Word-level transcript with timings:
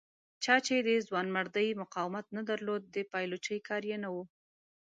چا 0.43 0.55
چې 0.65 0.75
د 0.87 0.89
ځوانمردۍ 1.07 1.67
مقاومت 1.81 2.25
نه 2.37 2.41
درلود 2.49 2.81
د 2.95 2.97
پایلوچۍ 3.11 3.59
کار 3.67 3.83
یې 3.91 3.97
نه 4.03 4.09
و. 4.13 4.15